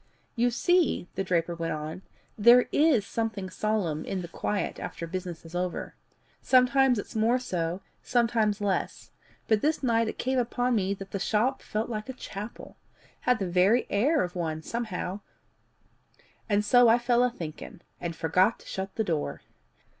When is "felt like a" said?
11.61-12.13